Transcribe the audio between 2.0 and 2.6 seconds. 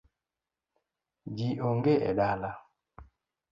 e dalano.